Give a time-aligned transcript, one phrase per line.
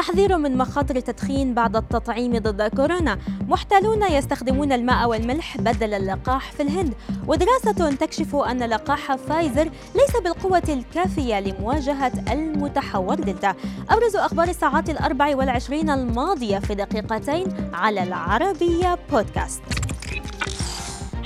[0.00, 3.18] تحذير من مخاطر التدخين بعد التطعيم ضد كورونا.
[3.48, 6.94] محتالون يستخدمون الماء والملح بدل اللقاح في الهند.
[7.26, 13.54] ودراسة تكشف أن لقاح فايزر ليس بالقوة الكافية لمواجهة المتحور دلتا
[13.90, 19.79] أبرز أخبار الساعات الأربع والعشرين الماضية في دقيقتين على العربية بودكاست.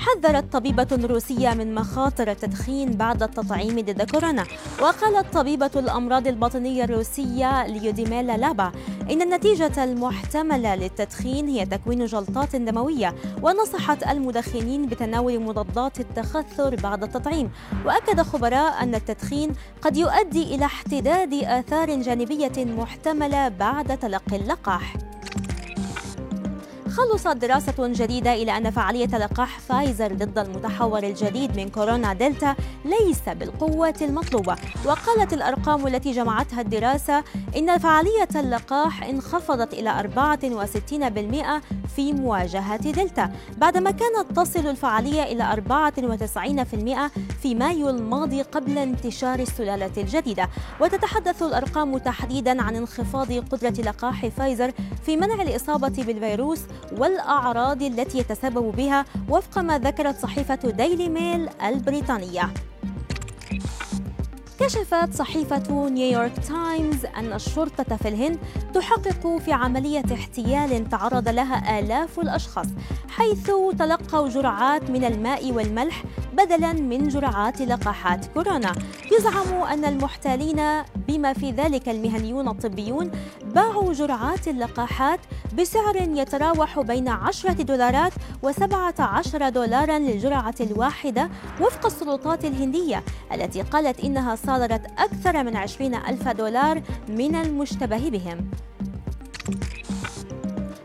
[0.04, 4.44] حذرت طبيبة روسية من مخاطر التدخين بعد التطعيم ضد كورونا.
[4.80, 8.72] وقالت طبيبة الأمراض الباطنية الروسية ليوديميلا لابا
[9.10, 17.50] إن النتيجة المحتملة للتدخين هي تكوين جلطات دموية ونصحت المدخنين بتناول مضادات التخثر بعد التطعيم.
[17.86, 24.96] وأكد خبراء أن التدخين قد يؤدي إلى احتداد آثار جانبية محتملة بعد تلقي اللقاح.
[26.96, 33.28] خلصت دراسة جديدة إلى أن فعالية لقاح فايزر ضد المتحور الجديد من كورونا دلتا ليس
[33.28, 34.56] بالقوة المطلوبة.
[34.86, 37.24] وقالت الأرقام التي جمعتها الدراسة
[37.56, 41.62] إن فعالية اللقاح انخفضت إلى 64%
[41.96, 47.10] في مواجهة دلتا بعدما كانت تصل الفعالية إلى 94%
[47.42, 50.48] في مايو الماضي قبل انتشار السلالة الجديدة.
[50.80, 54.72] وتتحدث الأرقام تحديدا عن انخفاض قدرة لقاح فايزر
[55.06, 56.60] في منع الإصابة بالفيروس
[56.92, 62.50] والأعراض التي يتسبب بها وفق ما ذكرت صحيفة ديلي ميل البريطانية.
[64.60, 68.38] كشفت صحيفة نيويورك تايمز أن الشرطة في الهند
[68.74, 72.66] تحقق في عملية احتيال تعرض لها آلاف الأشخاص
[73.08, 78.72] حيث تلقوا جرعات من الماء والملح بدلا من جرعات لقاحات كورونا.
[79.12, 83.10] يزعم أن المحتالين بما في ذلك المهنيون الطبيون
[83.44, 85.20] باعوا جرعات اللقاحات
[85.58, 88.12] بسعر يتراوح بين 10 دولارات
[88.46, 91.28] و17 دولارا للجرعة الواحدة
[91.60, 93.02] وفق السلطات الهندية
[93.32, 98.50] التي قالت إنها صادرت أكثر من 20 ألف دولار من المشتبه بهم.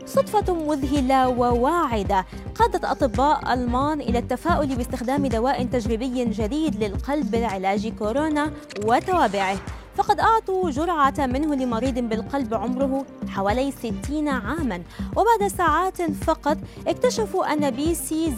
[0.06, 8.50] صدفة مذهلة وواعدة قادت أطباء ألمان إلى التفاؤل باستخدام دواء تجريبي جديد للقلب لعلاج كورونا
[8.84, 9.56] وتوابعه.
[10.00, 14.82] فقد أعطوا جرعة منه لمريض بالقلب عمره حوالي 60 عاما.
[15.16, 16.56] وبعد ساعات فقط
[16.86, 18.32] اكتشفوا أن بي سي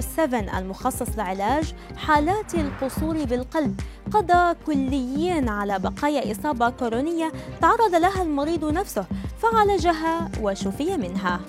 [0.00, 3.80] 007 المخصص لعلاج حالات القصور بالقلب
[4.12, 9.06] قضى كليا على بقايا إصابة كورونية تعرض لها المريض نفسه
[9.38, 11.40] فعالجها وشفي منها.